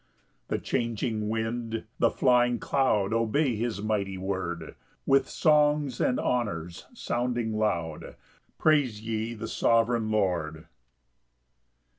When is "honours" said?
6.19-6.87